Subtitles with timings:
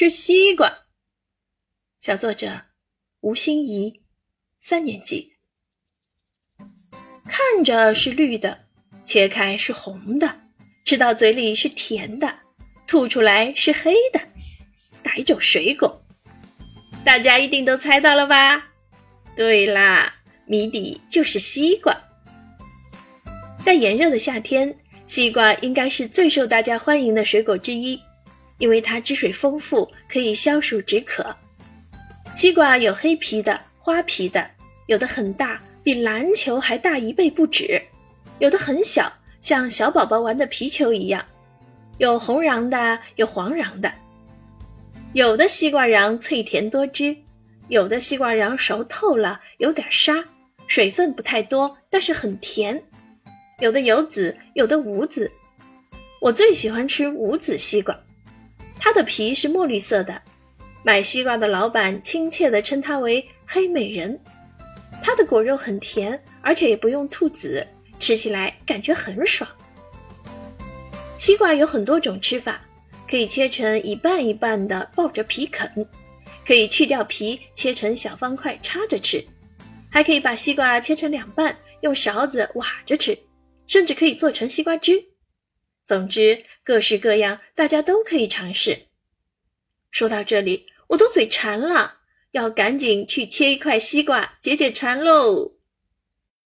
[0.00, 0.86] 吃西瓜。
[2.00, 2.62] 小作者
[3.20, 4.00] 吴心怡，
[4.58, 5.34] 三年级。
[7.26, 8.64] 看着是绿的，
[9.04, 10.40] 切开是红的，
[10.86, 12.34] 吃到嘴里是甜的，
[12.86, 14.18] 吐出来是黑的，
[15.02, 16.02] 哪一种水果？
[17.04, 18.70] 大家一定都猜到了吧？
[19.36, 20.14] 对啦，
[20.46, 21.94] 谜底就是西瓜。
[23.62, 24.74] 在炎热的夏天，
[25.06, 28.00] 西瓜应该是最受大家欢迎的水果之一，
[28.60, 31.34] 因为它汁水丰富，可以消暑止渴。
[32.36, 34.48] 西瓜有黑皮的、花皮的，
[34.86, 37.82] 有的很大，比篮球还大一倍不止；
[38.38, 39.12] 有的很小，
[39.42, 41.20] 像小宝宝玩的皮球一样；
[41.98, 43.90] 有红瓤的，有黄瓤的；
[45.14, 47.16] 有的西瓜瓤脆甜多汁，
[47.68, 50.22] 有的西瓜瓤熟透了，有点沙，
[50.66, 52.80] 水分不太多，但是很甜。
[53.58, 55.30] 有的有籽，有的无籽。
[56.20, 57.98] 我最喜欢吃无籽西瓜，
[58.80, 60.20] 它的皮是墨绿色的。
[60.82, 64.18] 买西瓜的老板亲切地称它为“黑美人”。
[65.04, 67.66] 它的果肉很甜，而且也不用吐籽，
[67.98, 69.48] 吃起来感觉很爽。
[71.18, 72.60] 西瓜有很多种吃法，
[73.08, 75.70] 可以切成一半一半的抱着皮啃，
[76.46, 79.22] 可以去掉皮切成小方块插着吃，
[79.90, 83.16] 还可以把西瓜切成两半，用勺子挖着吃。
[83.66, 85.00] 甚至可以做成西瓜汁。
[85.90, 88.86] 总之，各式各样，大家都可以尝试。
[89.90, 91.96] 说到这里，我都嘴馋了，
[92.30, 95.54] 要赶紧去切一块西瓜解解馋喽。